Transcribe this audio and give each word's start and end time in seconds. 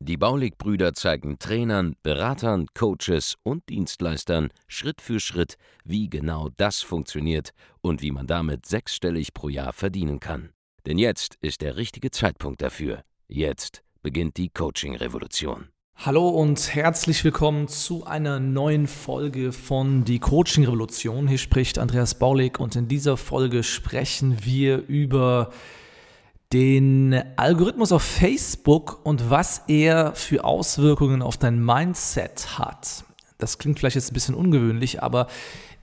Die 0.00 0.16
Baulig-Brüder 0.16 0.94
zeigen 0.94 1.38
Trainern, 1.38 1.96
Beratern, 2.02 2.66
Coaches 2.74 3.36
und 3.42 3.68
Dienstleistern 3.68 4.48
Schritt 4.66 5.00
für 5.00 5.20
Schritt, 5.20 5.56
wie 5.84 6.08
genau 6.08 6.48
das 6.56 6.80
funktioniert 6.80 7.50
und 7.80 8.02
wie 8.02 8.10
man 8.10 8.26
damit 8.26 8.66
sechsstellig 8.66 9.32
pro 9.34 9.48
Jahr 9.48 9.72
verdienen 9.72 10.20
kann. 10.20 10.50
Denn 10.86 10.98
jetzt 10.98 11.36
ist 11.40 11.60
der 11.60 11.76
richtige 11.76 12.10
Zeitpunkt 12.10 12.62
dafür. 12.62 13.02
Jetzt 13.28 13.82
beginnt 14.02 14.36
die 14.36 14.48
Coaching-Revolution. 14.48 15.68
Hallo 16.02 16.30
und 16.30 16.74
herzlich 16.74 17.22
willkommen 17.24 17.68
zu 17.68 18.06
einer 18.06 18.40
neuen 18.40 18.86
Folge 18.86 19.52
von 19.52 20.02
Die 20.06 20.18
Coaching 20.18 20.64
Revolution. 20.64 21.28
Hier 21.28 21.36
spricht 21.36 21.78
Andreas 21.78 22.18
Baulig 22.18 22.58
und 22.58 22.74
in 22.74 22.88
dieser 22.88 23.18
Folge 23.18 23.62
sprechen 23.62 24.38
wir 24.42 24.78
über 24.88 25.50
den 26.52 27.14
Algorithmus 27.36 27.92
auf 27.92 28.02
Facebook 28.02 29.00
und 29.04 29.30
was 29.30 29.62
er 29.68 30.14
für 30.14 30.44
Auswirkungen 30.44 31.22
auf 31.22 31.36
dein 31.36 31.64
Mindset 31.64 32.58
hat. 32.58 33.04
Das 33.38 33.58
klingt 33.58 33.78
vielleicht 33.78 33.96
jetzt 33.96 34.10
ein 34.10 34.14
bisschen 34.14 34.34
ungewöhnlich, 34.34 35.02
aber 35.02 35.28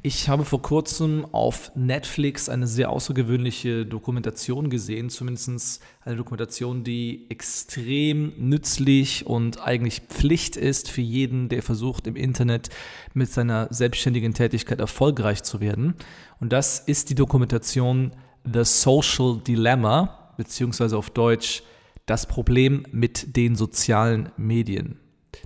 ich 0.03 0.29
habe 0.29 0.45
vor 0.45 0.61
kurzem 0.61 1.25
auf 1.31 1.71
Netflix 1.75 2.49
eine 2.49 2.67
sehr 2.67 2.91
außergewöhnliche 2.91 3.85
Dokumentation 3.85 4.69
gesehen, 4.69 5.09
zumindest 5.09 5.81
eine 6.05 6.17
Dokumentation, 6.17 6.83
die 6.83 7.25
extrem 7.29 8.33
nützlich 8.37 9.25
und 9.25 9.61
eigentlich 9.65 10.01
Pflicht 10.07 10.55
ist 10.55 10.91
für 10.91 11.01
jeden, 11.01 11.49
der 11.49 11.63
versucht, 11.63 12.07
im 12.07 12.15
Internet 12.15 12.69
mit 13.13 13.31
seiner 13.31 13.67
selbstständigen 13.73 14.33
Tätigkeit 14.33 14.79
erfolgreich 14.79 15.43
zu 15.43 15.61
werden. 15.61 15.95
Und 16.39 16.53
das 16.53 16.79
ist 16.79 17.09
die 17.09 17.15
Dokumentation 17.15 18.11
The 18.45 18.63
Social 18.63 19.41
Dilemma 19.45 20.16
beziehungsweise 20.37 20.97
auf 20.97 21.09
Deutsch 21.09 21.63
das 22.05 22.25
Problem 22.25 22.85
mit 22.91 23.35
den 23.35 23.55
sozialen 23.55 24.31
Medien. 24.37 24.99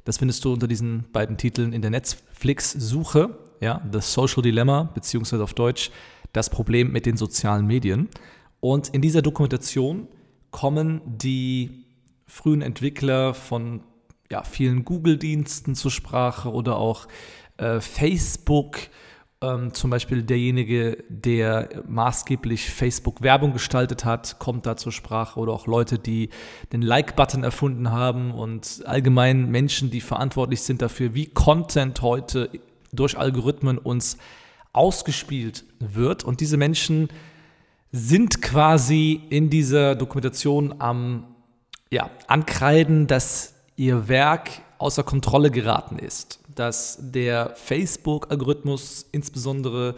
Das 0.05 0.17
findest 0.17 0.45
du 0.45 0.53
unter 0.53 0.67
diesen 0.67 1.05
beiden 1.11 1.37
Titeln 1.37 1.73
in 1.73 1.81
der 1.81 1.91
Netflix-Suche, 1.91 3.37
ja, 3.59 3.81
The 3.91 3.99
Social 3.99 4.43
Dilemma, 4.43 4.83
beziehungsweise 4.83 5.43
auf 5.43 5.53
Deutsch 5.53 5.91
das 6.33 6.49
Problem 6.49 6.91
mit 6.91 7.05
den 7.05 7.17
sozialen 7.17 7.65
Medien. 7.65 8.09
Und 8.59 8.89
in 8.89 9.01
dieser 9.01 9.21
Dokumentation 9.21 10.07
kommen 10.51 11.01
die 11.05 11.85
frühen 12.25 12.61
Entwickler 12.61 13.33
von 13.33 13.81
ja, 14.31 14.43
vielen 14.43 14.85
Google-Diensten 14.85 15.75
zur 15.75 15.91
Sprache 15.91 16.51
oder 16.51 16.77
auch 16.77 17.07
äh, 17.57 17.81
Facebook, 17.81 18.77
ähm, 19.41 19.73
zum 19.73 19.89
Beispiel 19.89 20.23
derjenige, 20.23 21.03
der 21.09 21.83
maßgeblich 21.87 22.69
Facebook-Werbung 22.69 23.53
gestaltet 23.53 24.05
hat, 24.05 24.37
kommt 24.39 24.65
da 24.65 24.77
zur 24.77 24.91
Sprache 24.91 25.39
oder 25.39 25.51
auch 25.51 25.65
Leute, 25.65 25.97
die 25.97 26.29
den 26.71 26.81
Like-Button 26.81 27.43
erfunden 27.43 27.91
haben 27.91 28.31
und 28.31 28.83
allgemein 28.85 29.49
Menschen, 29.49 29.89
die 29.89 30.01
verantwortlich 30.01 30.61
sind 30.61 30.81
dafür, 30.81 31.15
wie 31.15 31.25
Content 31.25 32.01
heute 32.01 32.49
durch 32.93 33.17
Algorithmen 33.17 33.77
uns 33.77 34.17
ausgespielt 34.73 35.65
wird. 35.79 36.23
Und 36.23 36.39
diese 36.39 36.57
Menschen 36.57 37.09
sind 37.91 38.41
quasi 38.41 39.21
in 39.29 39.49
dieser 39.49 39.95
Dokumentation 39.95 40.75
am 40.79 41.35
ja, 41.89 42.09
Ankreiden, 42.27 43.07
dass 43.07 43.55
ihr 43.75 44.07
Werk 44.07 44.49
außer 44.77 45.03
Kontrolle 45.03 45.51
geraten 45.51 45.97
ist 45.99 46.40
dass 46.61 46.99
der 47.01 47.55
Facebook-Algorithmus 47.55 49.07
insbesondere 49.11 49.95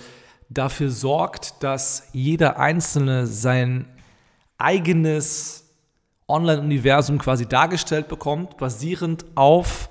dafür 0.48 0.92
sorgt, 0.92 1.62
dass 1.62 2.08
jeder 2.14 2.58
Einzelne 2.58 3.28
sein 3.28 3.86
eigenes 4.58 5.66
Online-Universum 6.26 7.18
quasi 7.18 7.48
dargestellt 7.48 8.08
bekommt, 8.08 8.56
basierend 8.56 9.26
auf 9.36 9.90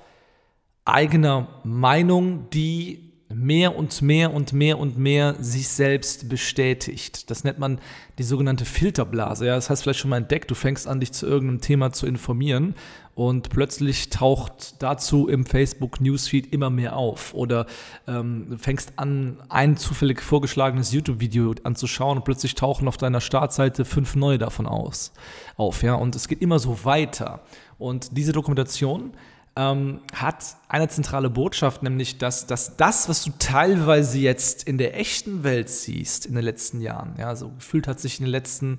eigener 0.87 1.61
Meinung, 1.63 2.49
die 2.49 3.13
mehr 3.29 3.77
und 3.77 4.01
mehr 4.01 4.33
und 4.33 4.55
mehr 4.55 4.79
und 4.79 4.97
mehr 4.97 5.37
sich 5.41 5.69
selbst 5.69 6.31
bestätigt. 6.31 7.31
Das 7.31 7.45
nennt 7.45 7.59
man 7.59 7.81
die 8.17 8.23
sogenannte 8.23 8.65
Filterblase. 8.65 9.47
Ja, 9.47 9.57
das 9.57 9.69
heißt 9.69 9.83
vielleicht 9.83 10.01
schon 10.01 10.11
mal 10.11 10.17
entdeckt, 10.17 10.51
du 10.51 10.55
fängst 10.55 10.89
an, 10.89 11.01
dich 11.01 11.13
zu 11.13 11.27
irgendeinem 11.27 11.61
Thema 11.61 11.93
zu 11.93 12.07
informieren 12.07 12.75
und 13.15 13.51
plötzlich 13.51 14.09
taucht 14.09 14.83
dazu 14.83 15.29
im 15.29 15.45
Facebook 15.45 16.01
Newsfeed 16.01 16.53
immer 16.53 16.71
mehr 16.71 16.97
auf 16.97 17.35
oder 17.35 17.67
ähm, 18.09 18.57
fängst 18.59 18.95
an, 18.97 19.39
ein 19.49 19.77
zufällig 19.77 20.23
vorgeschlagenes 20.23 20.93
YouTube-Video 20.93 21.55
anzuschauen 21.65 22.19
und 22.19 22.25
plötzlich 22.25 22.55
tauchen 22.55 22.89
auf 22.89 22.97
deiner 22.97 23.21
Startseite 23.21 23.85
fünf 23.85 24.15
neue 24.15 24.39
davon 24.39 24.67
aus, 24.67 25.13
auf. 25.57 25.83
Ja, 25.83 25.95
und 25.95 26.17
es 26.17 26.29
geht 26.29 26.41
immer 26.41 26.59
so 26.59 26.85
weiter. 26.85 27.41
Und 27.79 28.17
diese 28.17 28.33
Dokumentation 28.33 29.13
ähm, 29.57 30.01
hat 30.15 30.57
eine 30.69 30.89
zentrale 30.89 31.29
Botschaft, 31.29 31.83
nämlich 31.83 32.17
dass, 32.17 32.47
dass 32.47 32.79
das, 32.79 33.11
was 33.11 33.25
du 33.25 33.33
teilweise 33.39 34.19
jetzt 34.19 34.63
in 34.63 34.79
der 34.79 34.99
echten 34.99 35.45
Welt 35.45 35.69
siehst 35.69 36.25
in 36.25 36.35
den 36.35 36.45
letzten 36.45 36.81
Jahren, 36.81 37.15
ja, 37.19 37.37
so 37.37 37.51
gefühlt 37.51 37.87
hat 37.87 38.01
sich 38.01 38.19
in 38.19 38.25
den 38.25 38.33
letzten 38.33 38.79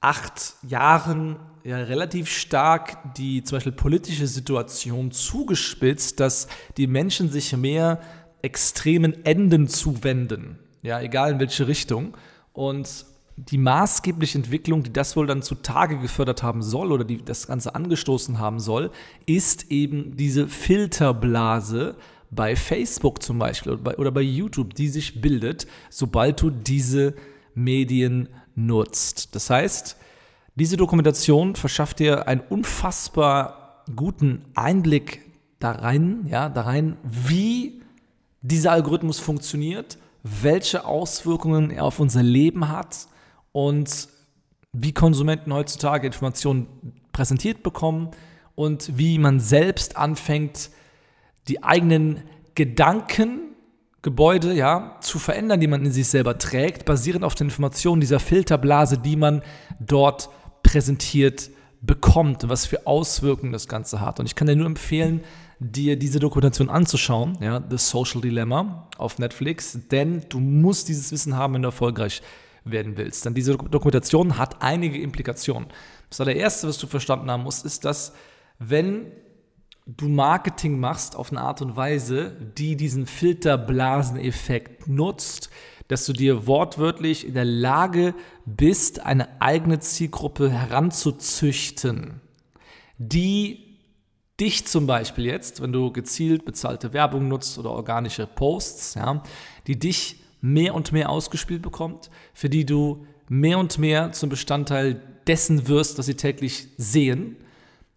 acht 0.00 0.54
Jahren 0.62 1.36
ja 1.64 1.76
relativ 1.76 2.28
stark 2.28 3.14
die 3.14 3.42
zum 3.42 3.56
Beispiel 3.56 3.72
politische 3.72 4.26
Situation 4.26 5.10
zugespitzt, 5.10 6.20
dass 6.20 6.48
die 6.76 6.86
Menschen 6.86 7.30
sich 7.30 7.56
mehr 7.56 8.00
extremen 8.42 9.24
Enden 9.24 9.68
zuwenden, 9.68 10.58
ja, 10.82 11.00
egal 11.00 11.32
in 11.32 11.40
welche 11.40 11.68
Richtung. 11.68 12.16
Und 12.52 13.06
die 13.36 13.58
maßgebliche 13.58 14.38
Entwicklung, 14.38 14.82
die 14.82 14.92
das 14.92 15.16
wohl 15.16 15.26
dann 15.26 15.42
zutage 15.42 15.98
gefördert 15.98 16.42
haben 16.42 16.62
soll 16.62 16.92
oder 16.92 17.04
die 17.04 17.24
das 17.24 17.46
Ganze 17.46 17.74
angestoßen 17.74 18.38
haben 18.38 18.60
soll, 18.60 18.90
ist 19.26 19.70
eben 19.70 20.16
diese 20.16 20.48
Filterblase 20.48 21.96
bei 22.30 22.56
Facebook 22.56 23.22
zum 23.22 23.38
Beispiel 23.38 23.72
oder 23.72 23.82
bei, 23.82 23.96
oder 23.96 24.10
bei 24.10 24.22
YouTube, 24.22 24.74
die 24.74 24.88
sich 24.88 25.20
bildet, 25.20 25.66
sobald 25.90 26.40
du 26.42 26.50
diese 26.50 27.14
Medien 27.54 28.28
nutzt. 28.54 29.34
Das 29.34 29.50
heißt, 29.50 29.96
diese 30.54 30.76
Dokumentation 30.76 31.56
verschafft 31.56 31.98
dir 31.98 32.28
einen 32.28 32.40
unfassbar 32.40 33.84
guten 33.96 34.44
Einblick 34.54 35.20
da 35.58 35.72
rein, 35.72 36.26
ja, 36.28 36.48
da 36.48 36.62
rein, 36.62 36.96
wie 37.02 37.82
dieser 38.42 38.72
Algorithmus 38.72 39.18
funktioniert, 39.18 39.98
welche 40.22 40.84
Auswirkungen 40.84 41.70
er 41.70 41.84
auf 41.84 42.00
unser 42.00 42.22
Leben 42.22 42.68
hat 42.68 43.06
und 43.52 44.08
wie 44.72 44.92
Konsumenten 44.92 45.52
heutzutage 45.52 46.06
Informationen 46.06 46.66
präsentiert 47.12 47.62
bekommen 47.62 48.10
und 48.54 48.98
wie 48.98 49.18
man 49.18 49.40
selbst 49.40 49.96
anfängt, 49.96 50.70
die 51.48 51.62
eigenen 51.62 52.22
Gedankengebäude 52.54 54.54
ja, 54.54 54.96
zu 55.00 55.18
verändern, 55.18 55.60
die 55.60 55.66
man 55.66 55.84
in 55.84 55.92
sich 55.92 56.08
selber 56.08 56.38
trägt, 56.38 56.84
basierend 56.84 57.24
auf 57.24 57.34
den 57.34 57.48
Informationen 57.48 58.00
dieser 58.00 58.20
Filterblase, 58.20 58.98
die 58.98 59.16
man 59.16 59.42
dort 59.80 60.30
präsentiert 60.72 61.50
bekommt, 61.82 62.48
was 62.48 62.64
für 62.64 62.86
Auswirkungen 62.86 63.52
das 63.52 63.68
Ganze 63.68 64.00
hat. 64.00 64.18
Und 64.20 64.26
ich 64.26 64.34
kann 64.34 64.46
dir 64.46 64.56
nur 64.56 64.66
empfehlen, 64.66 65.22
dir 65.58 65.98
diese 65.98 66.18
Dokumentation 66.18 66.70
anzuschauen, 66.70 67.36
ja, 67.42 67.62
The 67.68 67.76
Social 67.76 68.22
Dilemma 68.22 68.88
auf 68.96 69.18
Netflix, 69.18 69.78
denn 69.90 70.24
du 70.30 70.40
musst 70.40 70.88
dieses 70.88 71.12
Wissen 71.12 71.36
haben, 71.36 71.54
wenn 71.54 71.62
du 71.62 71.68
erfolgreich 71.68 72.22
werden 72.64 72.96
willst. 72.96 73.26
Denn 73.26 73.34
diese 73.34 73.58
Dokumentation 73.58 74.38
hat 74.38 74.62
einige 74.62 74.98
Implikationen. 74.98 75.68
Das 76.08 76.22
allererste, 76.22 76.68
was 76.68 76.78
du 76.78 76.86
verstanden 76.86 77.30
haben 77.30 77.42
musst, 77.42 77.66
ist, 77.66 77.84
dass 77.84 78.14
wenn 78.58 79.12
du 79.86 80.08
Marketing 80.08 80.80
machst 80.80 81.16
auf 81.16 81.32
eine 81.32 81.42
Art 81.42 81.60
und 81.60 81.76
Weise, 81.76 82.34
die 82.56 82.76
diesen 82.76 83.04
Filterblaseneffekt 83.04 84.88
nutzt, 84.88 85.50
dass 85.92 86.06
du 86.06 86.14
dir 86.14 86.46
wortwörtlich 86.46 87.26
in 87.26 87.34
der 87.34 87.44
Lage 87.44 88.14
bist, 88.46 89.00
eine 89.00 89.42
eigene 89.42 89.78
Zielgruppe 89.78 90.50
heranzuzüchten, 90.50 92.22
die 92.96 93.76
dich 94.40 94.66
zum 94.66 94.86
Beispiel 94.86 95.26
jetzt, 95.26 95.60
wenn 95.60 95.70
du 95.70 95.92
gezielt 95.92 96.46
bezahlte 96.46 96.94
Werbung 96.94 97.28
nutzt 97.28 97.58
oder 97.58 97.72
organische 97.72 98.26
Posts, 98.26 98.94
ja, 98.94 99.22
die 99.66 99.78
dich 99.78 100.16
mehr 100.40 100.74
und 100.74 100.92
mehr 100.92 101.10
ausgespielt 101.10 101.60
bekommt, 101.60 102.08
für 102.32 102.48
die 102.48 102.64
du 102.64 103.06
mehr 103.28 103.58
und 103.58 103.78
mehr 103.78 104.12
zum 104.12 104.30
Bestandteil 104.30 104.98
dessen 105.26 105.68
wirst, 105.68 105.98
was 105.98 106.06
sie 106.06 106.14
täglich 106.14 106.68
sehen 106.78 107.36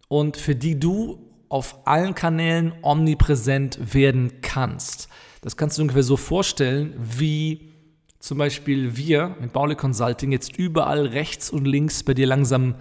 und 0.08 0.36
für 0.36 0.54
die 0.54 0.78
du 0.78 1.18
auf 1.48 1.86
allen 1.86 2.14
Kanälen 2.14 2.74
omnipräsent 2.82 3.94
werden 3.94 4.42
kannst. 4.42 5.08
Das 5.40 5.56
kannst 5.56 5.78
du 5.78 5.82
ungefähr 5.82 6.02
so 6.02 6.18
vorstellen 6.18 6.92
wie 6.98 7.72
zum 8.18 8.38
Beispiel 8.38 8.96
wir 8.96 9.36
mit 9.40 9.52
Baule 9.52 9.76
Consulting 9.76 10.32
jetzt 10.32 10.56
überall 10.56 11.06
rechts 11.06 11.50
und 11.50 11.66
links 11.66 12.02
bei 12.02 12.14
dir 12.14 12.26
langsam 12.26 12.76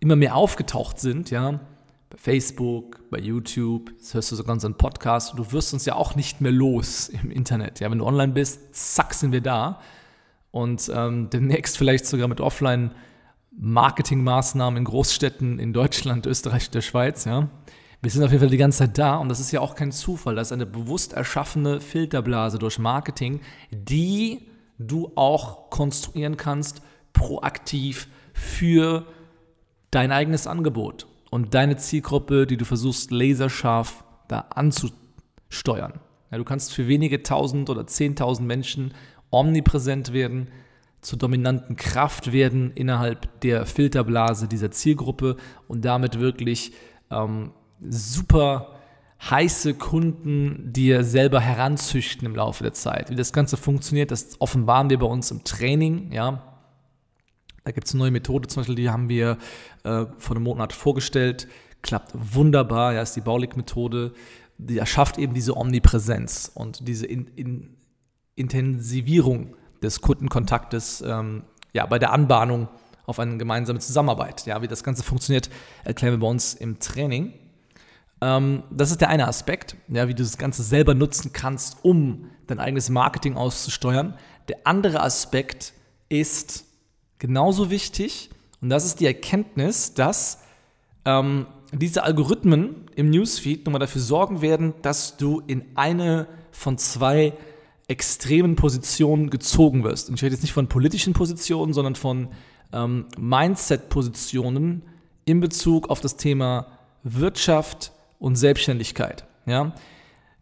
immer 0.00 0.16
mehr 0.16 0.34
aufgetaucht 0.34 0.98
sind, 0.98 1.30
ja, 1.30 1.60
bei 2.10 2.18
Facebook, 2.18 3.08
bei 3.10 3.20
YouTube, 3.20 3.90
jetzt 3.90 4.14
hörst 4.14 4.32
du 4.32 4.36
sogar 4.36 4.54
unseren 4.54 4.76
Podcast 4.76 5.30
und 5.30 5.36
du 5.38 5.52
wirst 5.52 5.72
uns 5.72 5.86
ja 5.86 5.94
auch 5.94 6.16
nicht 6.16 6.40
mehr 6.40 6.50
los 6.50 7.08
im 7.08 7.30
Internet. 7.30 7.78
Ja, 7.78 7.88
wenn 7.90 7.98
du 7.98 8.04
online 8.04 8.32
bist, 8.32 8.74
zack, 8.74 9.14
sind 9.14 9.30
wir 9.32 9.42
da. 9.42 9.80
Und 10.50 10.90
ähm, 10.92 11.30
demnächst 11.30 11.78
vielleicht 11.78 12.06
sogar 12.06 12.26
mit 12.26 12.40
Offline-Marketing-Maßnahmen 12.40 14.78
in 14.78 14.84
Großstädten 14.84 15.60
in 15.60 15.72
Deutschland, 15.72 16.26
Österreich 16.26 16.70
der 16.70 16.80
Schweiz, 16.80 17.24
ja. 17.24 17.48
Wir 18.02 18.10
sind 18.10 18.24
auf 18.24 18.30
jeden 18.30 18.40
Fall 18.40 18.50
die 18.50 18.56
ganze 18.56 18.78
Zeit 18.78 18.96
da 18.96 19.16
und 19.16 19.28
das 19.28 19.40
ist 19.40 19.52
ja 19.52 19.60
auch 19.60 19.74
kein 19.74 19.92
Zufall. 19.92 20.34
Das 20.34 20.48
ist 20.48 20.52
eine 20.52 20.64
bewusst 20.64 21.12
erschaffene 21.12 21.82
Filterblase 21.82 22.58
durch 22.58 22.78
Marketing, 22.78 23.42
die 23.70 24.49
du 24.80 25.12
auch 25.14 25.70
konstruieren 25.70 26.36
kannst, 26.36 26.82
proaktiv 27.12 28.08
für 28.32 29.06
dein 29.90 30.12
eigenes 30.12 30.46
Angebot 30.46 31.06
und 31.30 31.54
deine 31.54 31.76
Zielgruppe, 31.76 32.46
die 32.46 32.56
du 32.56 32.64
versuchst 32.64 33.10
laserscharf 33.10 34.04
da 34.28 34.46
anzusteuern. 34.50 36.00
Ja, 36.30 36.38
du 36.38 36.44
kannst 36.44 36.72
für 36.72 36.88
wenige 36.88 37.22
tausend 37.22 37.70
oder 37.70 37.86
zehntausend 37.86 38.46
Menschen 38.46 38.94
omnipräsent 39.30 40.12
werden, 40.12 40.48
zur 41.00 41.18
dominanten 41.18 41.76
Kraft 41.76 42.32
werden 42.32 42.72
innerhalb 42.72 43.40
der 43.40 43.64
Filterblase 43.64 44.48
dieser 44.48 44.70
Zielgruppe 44.70 45.36
und 45.66 45.84
damit 45.84 46.20
wirklich 46.20 46.72
ähm, 47.10 47.52
super 47.88 48.79
heiße 49.28 49.74
Kunden 49.74 50.72
dir 50.72 51.04
selber 51.04 51.40
heranzüchten 51.40 52.26
im 52.26 52.34
Laufe 52.34 52.62
der 52.62 52.72
Zeit. 52.72 53.10
Wie 53.10 53.16
das 53.16 53.32
Ganze 53.32 53.56
funktioniert, 53.56 54.10
das 54.10 54.40
offenbaren 54.40 54.88
wir 54.88 54.98
bei 54.98 55.06
uns 55.06 55.30
im 55.30 55.44
Training, 55.44 56.12
ja, 56.12 56.42
da 57.64 57.72
gibt 57.72 57.86
es 57.86 57.92
eine 57.92 58.00
neue 58.00 58.10
Methode, 58.10 58.48
zum 58.48 58.60
Beispiel, 58.60 58.76
die 58.76 58.90
haben 58.90 59.08
wir 59.08 59.36
äh, 59.84 60.06
vor 60.16 60.36
einem 60.36 60.44
Monat 60.44 60.72
vorgestellt. 60.72 61.46
Klappt 61.82 62.12
wunderbar, 62.14 62.94
ja, 62.94 63.02
ist 63.02 63.14
die 63.14 63.20
Baulig-Methode. 63.20 64.12
Die 64.58 64.78
erschafft 64.78 65.18
eben 65.18 65.34
diese 65.34 65.56
Omnipräsenz 65.56 66.50
und 66.54 66.88
diese 66.88 67.06
in, 67.06 67.26
in 67.36 67.76
Intensivierung 68.34 69.56
des 69.82 70.00
Kundenkontaktes 70.00 71.02
ähm, 71.06 71.44
ja, 71.72 71.86
bei 71.86 71.98
der 71.98 72.12
Anbahnung 72.12 72.68
auf 73.06 73.18
eine 73.18 73.36
gemeinsame 73.36 73.78
Zusammenarbeit. 73.78 74.46
Ja, 74.46 74.62
wie 74.62 74.68
das 74.68 74.82
Ganze 74.82 75.02
funktioniert, 75.02 75.50
erklären 75.84 76.14
wir 76.14 76.20
bei 76.20 76.26
uns 76.26 76.54
im 76.54 76.78
Training. 76.78 77.32
Ähm, 78.20 78.62
das 78.70 78.90
ist 78.90 79.00
der 79.00 79.08
eine 79.08 79.28
Aspekt, 79.28 79.76
ja, 79.88 80.08
wie 80.08 80.14
du 80.14 80.22
das 80.22 80.38
Ganze 80.38 80.62
selber 80.62 80.94
nutzen 80.94 81.32
kannst, 81.32 81.78
um 81.82 82.26
dein 82.46 82.60
eigenes 82.60 82.90
Marketing 82.90 83.36
auszusteuern. 83.36 84.14
Der 84.48 84.58
andere 84.64 85.00
Aspekt 85.00 85.72
ist, 86.08 86.64
genauso 87.18 87.70
wichtig 87.70 88.30
und 88.60 88.68
das 88.68 88.84
ist 88.84 89.00
die 89.00 89.06
Erkenntnis, 89.06 89.94
dass 89.94 90.42
ähm, 91.04 91.46
diese 91.72 92.02
Algorithmen 92.02 92.86
im 92.94 93.10
Newsfeed 93.10 93.64
nochmal 93.64 93.80
dafür 93.80 94.02
sorgen 94.02 94.42
werden, 94.42 94.74
dass 94.82 95.16
du 95.16 95.40
in 95.46 95.64
eine 95.76 96.26
von 96.52 96.76
zwei 96.78 97.32
extremen 97.88 98.56
Positionen 98.56 99.30
gezogen 99.30 99.82
wirst. 99.82 100.08
Und 100.08 100.16
ich 100.16 100.22
rede 100.22 100.34
jetzt 100.34 100.42
nicht 100.42 100.52
von 100.52 100.68
politischen 100.68 101.12
Positionen, 101.12 101.72
sondern 101.72 101.94
von 101.94 102.28
ähm, 102.72 103.06
Mindset-Positionen 103.16 104.82
in 105.24 105.40
Bezug 105.40 105.90
auf 105.90 106.00
das 106.00 106.16
Thema 106.16 106.66
Wirtschaft 107.02 107.92
und 108.20 108.36
Selbstständigkeit. 108.36 109.24
Ja? 109.46 109.72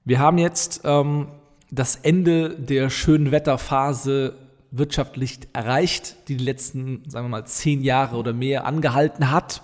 Wir 0.05 0.19
haben 0.19 0.37
jetzt 0.37 0.83
ähm, 0.85 1.29
das 1.71 1.97
Ende 1.97 2.51
der 2.51 2.91
schönen 2.91 3.31
Wetterphase 3.31 4.35
wirtschaftlich 4.71 5.39
erreicht, 5.55 6.17
die 6.29 6.37
die 6.37 6.45
letzten, 6.45 7.03
sagen 7.09 7.27
wir 7.27 7.31
mal, 7.31 7.47
zehn 7.47 7.83
Jahre 7.83 8.17
oder 8.17 8.35
mehr 8.35 8.67
angehalten 8.67 9.31
hat. 9.31 9.63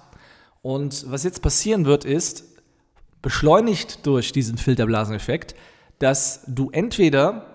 Und 0.63 1.05
was 1.11 1.25
jetzt 1.25 1.43
passieren 1.43 1.85
wird, 1.85 2.07
ist, 2.07 2.45
beschleunigt 3.21 4.07
durch 4.07 4.33
diesen 4.33 4.57
Filterblaseneffekt, 4.57 5.55
dass 5.99 6.43
du 6.47 6.71
entweder 6.71 7.47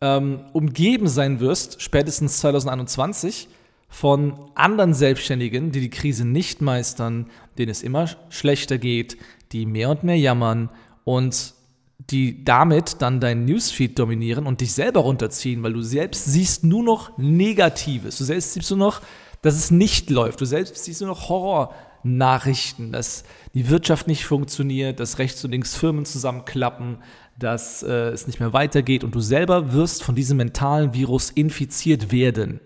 ähm, 0.00 0.40
umgeben 0.52 1.08
sein 1.08 1.40
wirst, 1.40 1.80
spätestens 1.80 2.38
2021, 2.40 3.48
von 3.92 4.50
anderen 4.54 4.94
Selbstständigen, 4.94 5.70
die 5.70 5.80
die 5.80 5.90
Krise 5.90 6.24
nicht 6.26 6.62
meistern, 6.62 7.26
denen 7.58 7.70
es 7.70 7.82
immer 7.82 8.08
schlechter 8.30 8.78
geht, 8.78 9.18
die 9.52 9.66
mehr 9.66 9.90
und 9.90 10.02
mehr 10.02 10.16
jammern 10.16 10.70
und 11.04 11.52
die 11.98 12.42
damit 12.42 13.02
dann 13.02 13.20
deinen 13.20 13.44
Newsfeed 13.44 13.98
dominieren 13.98 14.46
und 14.46 14.62
dich 14.62 14.72
selber 14.72 15.00
runterziehen, 15.00 15.62
weil 15.62 15.74
du 15.74 15.82
selbst 15.82 16.24
siehst 16.24 16.64
nur 16.64 16.82
noch 16.82 17.18
Negatives. 17.18 18.16
Du 18.16 18.24
selbst 18.24 18.54
siehst 18.54 18.70
nur 18.70 18.78
noch, 18.78 19.02
dass 19.42 19.56
es 19.56 19.70
nicht 19.70 20.08
läuft. 20.08 20.40
Du 20.40 20.46
selbst 20.46 20.82
siehst 20.82 21.02
nur 21.02 21.10
noch 21.10 21.28
Horrornachrichten, 21.28 22.92
dass 22.92 23.24
die 23.52 23.68
Wirtschaft 23.68 24.06
nicht 24.06 24.24
funktioniert, 24.24 25.00
dass 25.00 25.18
rechts 25.18 25.44
und 25.44 25.50
links 25.50 25.76
Firmen 25.76 26.06
zusammenklappen, 26.06 26.96
dass 27.38 27.82
äh, 27.82 28.08
es 28.08 28.26
nicht 28.26 28.40
mehr 28.40 28.54
weitergeht 28.54 29.04
und 29.04 29.14
du 29.14 29.20
selber 29.20 29.74
wirst 29.74 30.02
von 30.02 30.14
diesem 30.14 30.38
mentalen 30.38 30.94
Virus 30.94 31.28
infiziert 31.28 32.10
werden. 32.10 32.60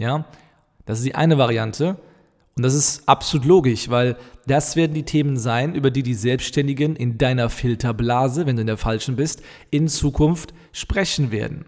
Ja, 0.00 0.24
das 0.86 0.98
ist 0.98 1.04
die 1.04 1.14
eine 1.14 1.36
Variante. 1.36 1.98
Und 2.56 2.62
das 2.62 2.74
ist 2.74 3.06
absolut 3.06 3.46
logisch, 3.46 3.90
weil 3.90 4.16
das 4.46 4.74
werden 4.74 4.94
die 4.94 5.04
Themen 5.04 5.36
sein, 5.36 5.74
über 5.74 5.90
die 5.90 6.02
die 6.02 6.14
Selbstständigen 6.14 6.96
in 6.96 7.18
deiner 7.18 7.50
Filterblase, 7.50 8.46
wenn 8.46 8.56
du 8.56 8.62
in 8.62 8.66
der 8.66 8.78
falschen 8.78 9.16
bist, 9.16 9.42
in 9.70 9.88
Zukunft 9.88 10.54
sprechen 10.72 11.30
werden. 11.30 11.66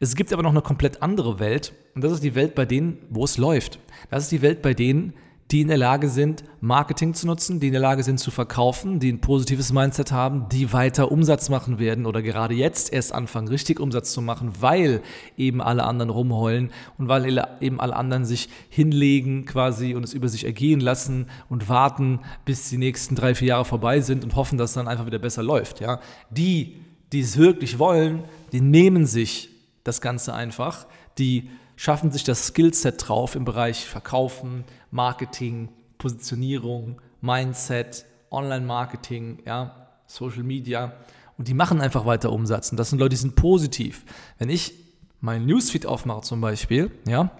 Es 0.00 0.16
gibt 0.16 0.32
aber 0.32 0.42
noch 0.42 0.50
eine 0.50 0.62
komplett 0.62 1.00
andere 1.00 1.38
Welt 1.38 1.72
und 1.94 2.02
das 2.02 2.12
ist 2.12 2.24
die 2.24 2.34
Welt 2.34 2.56
bei 2.56 2.66
denen, 2.66 2.98
wo 3.08 3.24
es 3.24 3.38
läuft. 3.38 3.78
Das 4.10 4.24
ist 4.24 4.32
die 4.32 4.42
Welt 4.42 4.62
bei 4.62 4.74
denen, 4.74 5.14
die 5.50 5.62
in 5.62 5.68
der 5.68 5.78
Lage 5.78 6.08
sind, 6.08 6.44
Marketing 6.60 7.12
zu 7.14 7.26
nutzen, 7.26 7.58
die 7.58 7.66
in 7.68 7.72
der 7.72 7.82
Lage 7.82 8.04
sind 8.04 8.20
zu 8.20 8.30
verkaufen, 8.30 9.00
die 9.00 9.10
ein 9.10 9.20
positives 9.20 9.72
Mindset 9.72 10.12
haben, 10.12 10.48
die 10.48 10.72
weiter 10.72 11.10
Umsatz 11.10 11.48
machen 11.48 11.78
werden 11.80 12.06
oder 12.06 12.22
gerade 12.22 12.54
jetzt 12.54 12.92
erst 12.92 13.12
anfangen, 13.12 13.48
richtig 13.48 13.80
Umsatz 13.80 14.12
zu 14.12 14.22
machen, 14.22 14.52
weil 14.60 15.02
eben 15.36 15.60
alle 15.60 15.84
anderen 15.84 16.10
rumheulen 16.10 16.70
und 16.98 17.08
weil 17.08 17.44
eben 17.60 17.80
alle 17.80 17.96
anderen 17.96 18.24
sich 18.24 18.48
hinlegen 18.68 19.44
quasi 19.44 19.94
und 19.94 20.04
es 20.04 20.14
über 20.14 20.28
sich 20.28 20.44
ergehen 20.44 20.80
lassen 20.80 21.26
und 21.48 21.68
warten, 21.68 22.20
bis 22.44 22.68
die 22.68 22.78
nächsten 22.78 23.16
drei, 23.16 23.34
vier 23.34 23.48
Jahre 23.48 23.64
vorbei 23.64 24.00
sind 24.00 24.22
und 24.22 24.36
hoffen, 24.36 24.56
dass 24.56 24.70
es 24.70 24.74
dann 24.74 24.88
einfach 24.88 25.06
wieder 25.06 25.18
besser 25.18 25.42
läuft. 25.42 25.80
Ja? 25.80 26.00
Die, 26.30 26.76
die 27.12 27.20
es 27.20 27.36
wirklich 27.36 27.80
wollen, 27.80 28.22
die 28.52 28.60
nehmen 28.60 29.04
sich 29.04 29.50
das 29.82 30.00
Ganze 30.00 30.32
einfach, 30.32 30.86
die 31.18 31.50
schaffen 31.80 32.10
sich 32.12 32.24
das 32.24 32.48
Skillset 32.48 33.08
drauf 33.08 33.34
im 33.34 33.46
Bereich 33.46 33.86
Verkaufen, 33.86 34.64
Marketing, 34.90 35.70
Positionierung, 35.96 37.00
Mindset, 37.22 38.04
Online-Marketing, 38.30 39.38
ja, 39.46 39.88
Social 40.06 40.42
Media. 40.42 40.92
Und 41.38 41.48
die 41.48 41.54
machen 41.54 41.80
einfach 41.80 42.04
weiter 42.04 42.32
Umsatz. 42.32 42.70
Und 42.70 42.76
das 42.76 42.90
sind 42.90 42.98
Leute, 42.98 43.14
die 43.14 43.16
sind 43.16 43.34
positiv. 43.34 44.04
Wenn 44.36 44.50
ich 44.50 44.74
meinen 45.22 45.46
Newsfeed 45.46 45.86
aufmache 45.86 46.20
zum 46.20 46.42
Beispiel, 46.42 46.90
ja, 47.08 47.30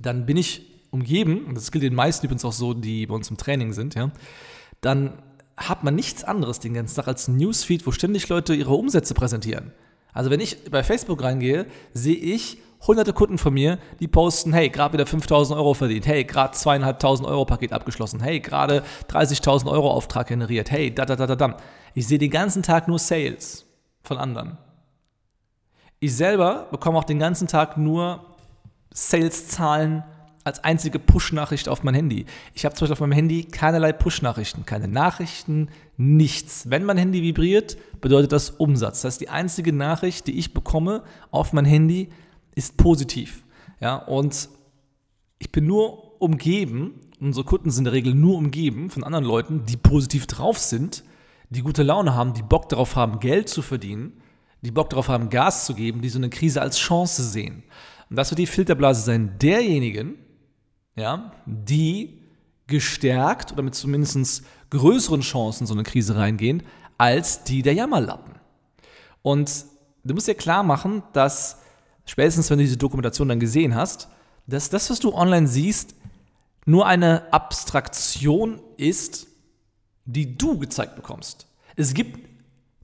dann 0.00 0.26
bin 0.26 0.36
ich 0.36 0.66
umgeben, 0.90 1.44
und 1.44 1.54
das 1.54 1.70
gilt 1.70 1.84
den 1.84 1.94
meisten 1.94 2.26
übrigens 2.26 2.44
auch 2.44 2.52
so, 2.52 2.74
die 2.74 3.06
bei 3.06 3.14
uns 3.14 3.30
im 3.30 3.36
Training 3.36 3.72
sind, 3.72 3.94
ja, 3.94 4.10
dann 4.80 5.12
hat 5.56 5.84
man 5.84 5.94
nichts 5.94 6.24
anderes 6.24 6.58
den 6.58 6.74
ganzen 6.74 6.96
Tag 6.96 7.06
als 7.06 7.28
ein 7.28 7.36
Newsfeed, 7.36 7.86
wo 7.86 7.92
ständig 7.92 8.28
Leute 8.28 8.52
ihre 8.52 8.74
Umsätze 8.74 9.14
präsentieren. 9.14 9.70
Also 10.12 10.28
wenn 10.28 10.40
ich 10.40 10.64
bei 10.72 10.82
Facebook 10.82 11.22
reingehe, 11.22 11.66
sehe 11.94 12.16
ich 12.16 12.58
hunderte 12.86 13.12
Kunden 13.12 13.38
von 13.38 13.52
mir, 13.52 13.78
die 14.00 14.08
posten, 14.08 14.52
hey, 14.52 14.68
gerade 14.68 14.94
wieder 14.94 15.06
5000 15.06 15.58
Euro 15.58 15.74
verdient, 15.74 16.06
hey, 16.06 16.24
gerade 16.24 16.52
zweieinhalbtausend 16.52 17.28
Euro 17.28 17.44
Paket 17.44 17.72
abgeschlossen, 17.72 18.20
hey, 18.20 18.40
gerade 18.40 18.82
30.000 19.10 19.70
Euro 19.70 19.90
Auftrag 19.90 20.28
generiert, 20.28 20.70
hey, 20.70 20.94
da, 20.94 21.04
da, 21.04 21.16
da, 21.16 21.26
da, 21.26 21.36
da. 21.36 21.56
Ich 21.94 22.06
sehe 22.06 22.18
den 22.18 22.30
ganzen 22.30 22.62
Tag 22.62 22.88
nur 22.88 22.98
Sales 22.98 23.66
von 24.02 24.18
anderen. 24.18 24.58
Ich 26.00 26.14
selber 26.14 26.68
bekomme 26.70 26.98
auch 26.98 27.04
den 27.04 27.18
ganzen 27.18 27.48
Tag 27.48 27.76
nur 27.76 28.24
Sales-Zahlen 28.92 30.04
als 30.44 30.64
einzige 30.64 30.98
Push-Nachricht 30.98 31.68
auf 31.68 31.82
mein 31.82 31.94
Handy. 31.94 32.24
Ich 32.54 32.64
habe 32.64 32.74
zum 32.74 32.84
Beispiel 32.84 32.94
auf 32.94 33.00
meinem 33.00 33.12
Handy 33.12 33.44
keinerlei 33.44 33.92
Push-Nachrichten, 33.92 34.64
keine 34.64 34.88
Nachrichten, 34.88 35.68
nichts. 35.96 36.70
Wenn 36.70 36.84
mein 36.84 36.96
Handy 36.96 37.22
vibriert, 37.22 37.76
bedeutet 38.00 38.32
das 38.32 38.50
Umsatz. 38.50 39.02
Das 39.02 39.12
heißt, 39.12 39.20
die 39.20 39.28
einzige 39.28 39.72
Nachricht, 39.72 40.26
die 40.26 40.38
ich 40.38 40.54
bekomme 40.54 41.02
auf 41.30 41.52
mein 41.52 41.66
Handy, 41.66 42.10
ist 42.58 42.76
positiv. 42.76 43.44
Ja, 43.80 43.96
und 43.96 44.48
ich 45.38 45.52
bin 45.52 45.66
nur 45.66 46.20
umgeben, 46.20 47.00
unsere 47.20 47.44
Kunden 47.44 47.70
sind 47.70 47.82
in 47.82 47.84
der 47.84 47.92
Regel 47.92 48.14
nur 48.14 48.36
umgeben 48.36 48.90
von 48.90 49.04
anderen 49.04 49.24
Leuten, 49.24 49.64
die 49.66 49.76
positiv 49.76 50.26
drauf 50.26 50.58
sind, 50.58 51.04
die 51.50 51.62
gute 51.62 51.82
Laune 51.82 52.14
haben, 52.14 52.34
die 52.34 52.42
Bock 52.42 52.68
darauf 52.68 52.96
haben, 52.96 53.20
Geld 53.20 53.48
zu 53.48 53.62
verdienen, 53.62 54.20
die 54.62 54.72
Bock 54.72 54.90
darauf 54.90 55.08
haben, 55.08 55.30
Gas 55.30 55.66
zu 55.66 55.74
geben, 55.74 56.02
die 56.02 56.08
so 56.08 56.18
eine 56.18 56.30
Krise 56.30 56.60
als 56.60 56.78
Chance 56.78 57.22
sehen. 57.22 57.62
Und 58.10 58.16
das 58.16 58.30
wird 58.30 58.40
die 58.40 58.46
Filterblase 58.46 59.02
sein 59.02 59.38
derjenigen, 59.38 60.16
ja, 60.96 61.32
die 61.46 62.18
gestärkt 62.66 63.52
oder 63.52 63.62
mit 63.62 63.74
zumindest 63.74 64.44
größeren 64.70 65.20
Chancen 65.20 65.66
so 65.66 65.74
eine 65.74 65.84
Krise 65.84 66.16
reingehen, 66.16 66.64
als 66.98 67.44
die 67.44 67.62
der 67.62 67.74
Jammerlappen. 67.74 68.34
Und 69.22 69.64
du 70.04 70.14
musst 70.14 70.26
dir 70.26 70.34
klar 70.34 70.64
machen, 70.64 71.02
dass 71.12 71.62
spätestens 72.08 72.50
wenn 72.50 72.58
du 72.58 72.64
diese 72.64 72.76
Dokumentation 72.76 73.28
dann 73.28 73.40
gesehen 73.40 73.74
hast, 73.74 74.08
dass 74.46 74.70
das, 74.70 74.90
was 74.90 74.98
du 74.98 75.14
online 75.14 75.46
siehst, 75.46 75.94
nur 76.64 76.86
eine 76.86 77.32
Abstraktion 77.32 78.60
ist, 78.76 79.26
die 80.04 80.36
du 80.36 80.58
gezeigt 80.58 80.96
bekommst. 80.96 81.46
Es 81.76 81.94
gibt 81.94 82.28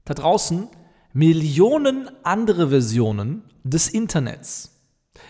da 0.05 0.13
draußen 0.13 0.69
Millionen 1.13 2.09
andere 2.23 2.69
Versionen 2.69 3.43
des 3.63 3.89
Internets. 3.89 4.71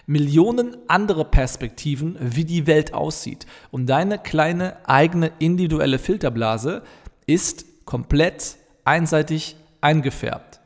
Millionen 0.07 0.75
andere 0.87 1.25
Perspektiven, 1.25 2.17
wie 2.19 2.43
die 2.43 2.67
Welt 2.67 2.93
aussieht. 2.93 3.45
Und 3.71 3.87
deine 3.87 4.19
kleine 4.19 4.77
eigene 4.87 5.31
individuelle 5.39 5.99
Filterblase 5.99 6.83
ist 7.25 7.85
komplett 7.85 8.57
einseitig 8.83 9.55
eingefärbt. 9.81 10.59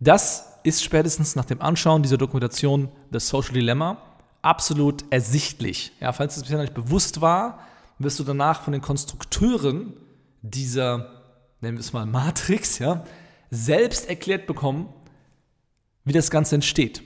Das 0.00 0.51
ist 0.64 0.82
spätestens 0.82 1.36
nach 1.36 1.44
dem 1.44 1.60
Anschauen 1.60 2.02
dieser 2.02 2.18
Dokumentation 2.18 2.88
das 3.10 3.28
Social 3.28 3.54
Dilemma 3.54 3.98
absolut 4.42 5.04
ersichtlich. 5.10 5.92
Ja, 6.00 6.12
falls 6.12 6.36
es 6.36 6.42
bisher 6.42 6.60
nicht 6.60 6.74
bewusst 6.74 7.20
war, 7.20 7.60
wirst 7.98 8.18
du 8.18 8.24
danach 8.24 8.62
von 8.62 8.72
den 8.72 8.82
Konstrukteuren 8.82 9.94
dieser, 10.42 11.22
nennen 11.60 11.76
wir 11.76 11.80
es 11.80 11.92
mal 11.92 12.06
Matrix, 12.06 12.78
ja, 12.78 13.04
selbst 13.50 14.08
erklärt 14.08 14.46
bekommen, 14.46 14.88
wie 16.04 16.12
das 16.12 16.30
Ganze 16.30 16.56
entsteht. 16.56 17.02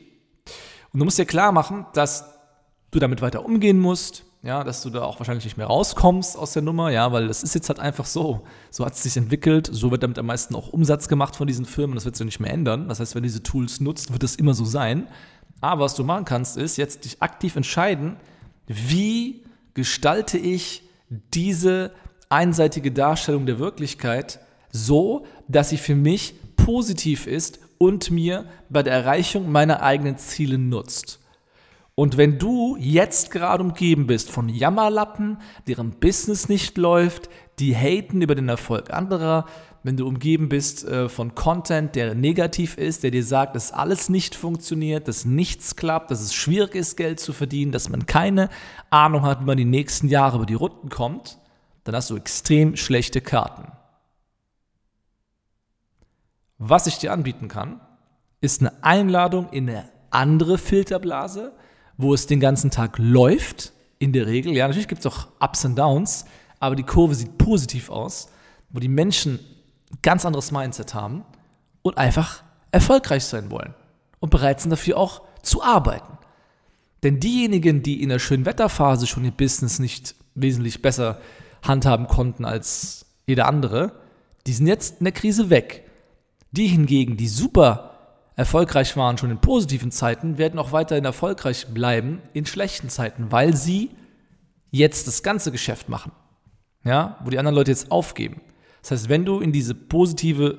Und 0.92 1.00
du 1.00 1.04
musst 1.04 1.18
dir 1.18 1.26
klar 1.26 1.52
machen, 1.52 1.86
dass 1.92 2.24
du 2.90 2.98
damit 2.98 3.20
weiter 3.20 3.44
umgehen 3.44 3.78
musst, 3.78 4.24
ja, 4.46 4.62
dass 4.64 4.82
du 4.82 4.90
da 4.90 5.02
auch 5.02 5.18
wahrscheinlich 5.18 5.44
nicht 5.44 5.56
mehr 5.56 5.66
rauskommst 5.66 6.38
aus 6.38 6.52
der 6.52 6.62
Nummer, 6.62 6.90
ja, 6.90 7.10
weil 7.12 7.28
das 7.28 7.42
ist 7.42 7.54
jetzt 7.54 7.68
halt 7.68 7.80
einfach 7.80 8.06
so. 8.06 8.46
So 8.70 8.86
hat 8.86 8.94
es 8.94 9.02
sich 9.02 9.16
entwickelt, 9.16 9.68
so 9.70 9.90
wird 9.90 10.02
damit 10.02 10.18
am 10.18 10.26
meisten 10.26 10.54
auch 10.54 10.68
Umsatz 10.68 11.08
gemacht 11.08 11.36
von 11.36 11.46
diesen 11.46 11.64
Firmen, 11.64 11.94
das 11.94 12.04
wird 12.04 12.16
sich 12.16 12.24
nicht 12.24 12.40
mehr 12.40 12.52
ändern. 12.52 12.88
Das 12.88 13.00
heißt, 13.00 13.14
wenn 13.14 13.22
du 13.22 13.28
diese 13.28 13.42
Tools 13.42 13.80
nutzt, 13.80 14.12
wird 14.12 14.22
das 14.22 14.36
immer 14.36 14.54
so 14.54 14.64
sein. 14.64 15.08
Aber 15.60 15.84
was 15.84 15.94
du 15.94 16.04
machen 16.04 16.24
kannst, 16.24 16.56
ist 16.56 16.76
jetzt 16.76 17.04
dich 17.04 17.20
aktiv 17.22 17.56
entscheiden, 17.56 18.16
wie 18.66 19.44
gestalte 19.74 20.38
ich 20.38 20.82
diese 21.34 21.92
einseitige 22.28 22.92
Darstellung 22.92 23.46
der 23.46 23.58
Wirklichkeit 23.58 24.40
so, 24.70 25.26
dass 25.48 25.70
sie 25.70 25.78
für 25.78 25.94
mich 25.94 26.34
positiv 26.56 27.26
ist 27.26 27.58
und 27.78 28.10
mir 28.10 28.46
bei 28.68 28.82
der 28.82 28.92
Erreichung 28.92 29.50
meiner 29.50 29.82
eigenen 29.82 30.18
Ziele 30.18 30.58
nutzt. 30.58 31.20
Und 31.96 32.18
wenn 32.18 32.38
du 32.38 32.76
jetzt 32.78 33.30
gerade 33.30 33.64
umgeben 33.64 34.06
bist 34.06 34.30
von 34.30 34.50
Jammerlappen, 34.50 35.38
deren 35.66 35.92
Business 35.92 36.46
nicht 36.46 36.76
läuft, 36.76 37.30
die 37.58 37.74
haten 37.74 38.20
über 38.20 38.34
den 38.34 38.50
Erfolg 38.50 38.92
anderer, 38.92 39.46
wenn 39.82 39.96
du 39.96 40.06
umgeben 40.06 40.50
bist 40.50 40.84
äh, 40.84 41.08
von 41.08 41.34
Content, 41.34 41.96
der 41.96 42.14
negativ 42.14 42.76
ist, 42.76 43.02
der 43.02 43.12
dir 43.12 43.24
sagt, 43.24 43.56
dass 43.56 43.72
alles 43.72 44.10
nicht 44.10 44.34
funktioniert, 44.34 45.08
dass 45.08 45.24
nichts 45.24 45.74
klappt, 45.74 46.10
dass 46.10 46.20
es 46.20 46.34
schwierig 46.34 46.74
ist, 46.74 46.98
Geld 46.98 47.18
zu 47.18 47.32
verdienen, 47.32 47.72
dass 47.72 47.88
man 47.88 48.04
keine 48.04 48.50
Ahnung 48.90 49.22
hat, 49.22 49.40
wie 49.40 49.46
man 49.46 49.56
die 49.56 49.64
nächsten 49.64 50.08
Jahre 50.08 50.36
über 50.36 50.46
die 50.46 50.54
Runden 50.54 50.90
kommt, 50.90 51.38
dann 51.84 51.94
hast 51.94 52.10
du 52.10 52.16
extrem 52.16 52.76
schlechte 52.76 53.22
Karten. 53.22 53.72
Was 56.58 56.86
ich 56.86 56.98
dir 56.98 57.12
anbieten 57.12 57.48
kann, 57.48 57.80
ist 58.42 58.60
eine 58.60 58.84
Einladung 58.84 59.48
in 59.50 59.70
eine 59.70 59.88
andere 60.10 60.58
Filterblase, 60.58 61.54
wo 61.96 62.14
es 62.14 62.26
den 62.26 62.40
ganzen 62.40 62.70
Tag 62.70 62.98
läuft, 62.98 63.72
in 63.98 64.12
der 64.12 64.26
Regel. 64.26 64.54
Ja, 64.54 64.66
natürlich 64.66 64.88
gibt 64.88 65.04
es 65.04 65.06
auch 65.06 65.28
Ups 65.40 65.64
und 65.64 65.76
Downs, 65.76 66.26
aber 66.60 66.76
die 66.76 66.82
Kurve 66.82 67.14
sieht 67.14 67.38
positiv 67.38 67.90
aus, 67.90 68.28
wo 68.70 68.80
die 68.80 68.88
Menschen 68.88 69.40
ein 69.90 69.98
ganz 70.02 70.24
anderes 70.24 70.52
Mindset 70.52 70.94
haben 70.94 71.24
und 71.82 71.98
einfach 71.98 72.42
erfolgreich 72.72 73.24
sein 73.24 73.50
wollen 73.50 73.74
und 74.20 74.30
bereit 74.30 74.60
sind 74.60 74.70
dafür 74.70 74.98
auch 74.98 75.22
zu 75.42 75.62
arbeiten. 75.62 76.18
Denn 77.02 77.20
diejenigen, 77.20 77.82
die 77.82 78.02
in 78.02 78.08
der 78.08 78.18
schönen 78.18 78.46
Wetterphase 78.46 79.06
schon 79.06 79.24
ihr 79.24 79.30
Business 79.30 79.78
nicht 79.78 80.14
wesentlich 80.34 80.82
besser 80.82 81.20
handhaben 81.62 82.06
konnten 82.06 82.44
als 82.44 83.06
jeder 83.26 83.46
andere, 83.46 83.92
die 84.46 84.52
sind 84.52 84.66
jetzt 84.66 85.00
in 85.00 85.04
der 85.04 85.12
Krise 85.12 85.50
weg. 85.50 85.84
Die 86.52 86.66
hingegen, 86.66 87.16
die 87.16 87.28
super 87.28 87.95
erfolgreich 88.36 88.96
waren 88.96 89.18
schon 89.18 89.30
in 89.30 89.40
positiven 89.40 89.90
Zeiten, 89.90 90.38
werden 90.38 90.58
auch 90.58 90.72
weiterhin 90.72 91.04
erfolgreich 91.04 91.66
bleiben 91.68 92.22
in 92.34 92.46
schlechten 92.46 92.90
Zeiten, 92.90 93.32
weil 93.32 93.56
sie 93.56 93.90
jetzt 94.70 95.06
das 95.08 95.22
ganze 95.22 95.50
Geschäft 95.50 95.88
machen. 95.88 96.12
Ja, 96.84 97.18
wo 97.24 97.30
die 97.30 97.38
anderen 97.38 97.56
Leute 97.56 97.72
jetzt 97.72 97.90
aufgeben. 97.90 98.40
Das 98.82 98.92
heißt, 98.92 99.08
wenn 99.08 99.24
du 99.24 99.40
in 99.40 99.50
diese 99.50 99.74
positive 99.74 100.58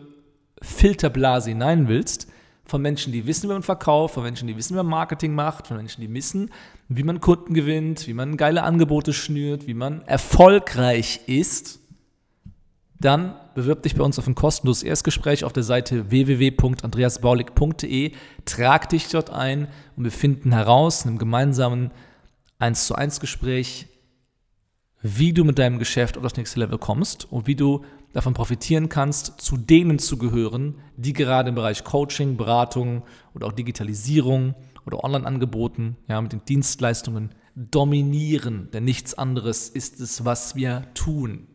Filterblase 0.62 1.51
hinein 1.51 1.88
willst, 1.88 2.27
von 2.65 2.81
Menschen, 2.81 3.13
die 3.13 3.25
wissen, 3.25 3.50
wie 3.50 3.53
man 3.53 3.63
verkauft, 3.63 4.15
von 4.15 4.24
Menschen, 4.24 4.48
die 4.48 4.57
wissen, 4.57 4.74
wie 4.74 4.77
man 4.77 4.88
Marketing 4.88 5.34
macht, 5.34 5.67
von 5.67 5.77
Menschen, 5.77 6.01
die 6.01 6.13
wissen, 6.13 6.51
wie 6.89 7.03
man 7.03 7.22
Kunden 7.22 7.53
gewinnt, 7.53 8.07
wie 8.07 8.13
man 8.13 8.36
geile 8.36 8.63
Angebote 8.63 9.13
schnürt, 9.13 9.67
wie 9.67 9.74
man 9.74 10.01
erfolgreich 10.01 11.22
ist, 11.27 11.79
dann 13.00 13.36
bewirb 13.58 13.82
dich 13.82 13.96
bei 13.96 14.04
uns 14.04 14.20
auf 14.20 14.28
ein 14.28 14.36
kostenloses 14.36 14.84
Erstgespräch 14.84 15.44
auf 15.44 15.52
der 15.52 15.64
Seite 15.64 16.12
www.andreasbaulig.de, 16.12 18.12
trag 18.46 18.90
dich 18.90 19.10
dort 19.10 19.32
ein 19.32 19.68
und 19.96 20.04
wir 20.04 20.12
finden 20.12 20.52
heraus 20.52 21.02
in 21.02 21.08
einem 21.10 21.18
gemeinsamen 21.18 21.90
1 22.60 22.86
zu 22.86 22.94
1 22.94 23.20
Gespräch, 23.20 23.88
wie 25.02 25.34
du 25.34 25.44
mit 25.44 25.58
deinem 25.58 25.80
Geschäft 25.80 26.18
auf 26.18 26.24
das 26.24 26.36
nächste 26.36 26.60
Level 26.60 26.78
kommst 26.78 27.32
und 27.32 27.48
wie 27.48 27.56
du 27.56 27.84
davon 28.14 28.36
profitieren 28.36 28.90
kannst, 28.90 29.42
zu 29.42 29.58
denen 29.58 29.98
zu 29.98 30.20
gehören, 30.20 30.76
die 30.96 31.14
gerade 31.14 31.50
im 31.50 31.56
Bereich 31.56 31.84
Coaching, 31.84 32.38
Beratung 32.38 33.02
oder 33.34 33.48
auch 33.48 33.54
Digitalisierung 33.54 34.54
oder 34.86 35.04
Online-Angeboten, 35.04 35.98
ja, 36.08 36.22
mit 36.22 36.32
den 36.32 36.46
Dienstleistungen 36.46 37.32
dominieren. 37.56 38.70
Denn 38.72 38.84
nichts 38.84 39.16
anderes 39.16 39.68
ist 39.68 40.00
es, 40.00 40.26
was 40.26 40.56
wir 40.56 40.84
tun. 40.94 41.48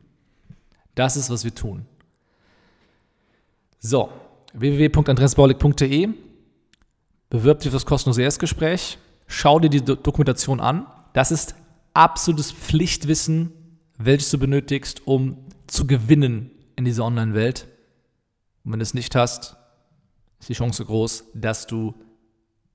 Das 0.95 1.17
ist, 1.17 1.31
was 1.31 1.45
wir 1.45 1.55
tun. 1.55 1.87
So, 3.85 4.11
www.andreasbaulig.de. 4.55 6.09
Bewirb 7.31 7.59
dich 7.59 7.71
für 7.71 7.77
das 7.77 7.85
kostenlose 7.85 8.23
Erstgespräch. 8.23 8.99
Schau 9.27 9.59
dir 9.59 9.71
die 9.71 9.83
Dokumentation 9.85 10.61
an. 10.61 10.87
Das 11.15 11.33
ist 11.33 11.57
absolutes 11.93 12.53
Pflichtwissen, 12.53 13.51
welches 13.99 14.31
du 14.31 14.39
benötigst, 14.39 15.05
um 15.07 15.37
zu 15.67 15.89
gewinnen 15.89 16.53
in 16.77 16.85
dieser 16.85 17.05
Online-Welt. 17.05 17.67
Und 18.65 18.73
wenn 18.73 18.79
du 18.79 18.85
es 18.85 18.95
nicht 18.95 19.17
hast, 19.17 19.57
ist 20.39 20.49
die 20.49 20.55
Chance 20.55 20.85
groß, 20.85 21.25
dass 21.35 21.67
du 21.67 21.95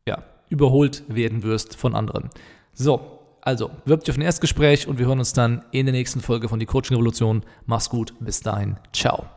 ja, 0.06 0.24
überholt 0.50 1.04
werden 1.08 1.42
wirst 1.44 1.78
von 1.78 1.96
anderen. 1.96 2.30
So, 2.74 3.20
also, 3.42 3.72
wirb 3.86 4.04
dich 4.04 4.12
auf 4.12 4.18
ein 4.18 4.24
Erstgespräch 4.24 4.90
und 4.90 5.00
wir 5.00 5.06
hören 5.06 5.20
uns 5.20 5.32
dann 5.32 5.64
in 5.72 5.86
der 5.86 5.94
nächsten 5.94 6.20
Folge 6.20 6.50
von 6.50 6.60
Die 6.60 6.66
Coaching 6.66 6.98
Revolution. 6.98 7.44
Mach's 7.66 7.90
gut, 7.90 8.14
bis 8.20 8.42
dahin, 8.42 8.76
ciao. 8.92 9.37